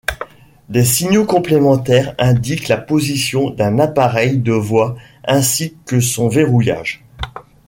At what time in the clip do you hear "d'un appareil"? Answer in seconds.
3.51-4.39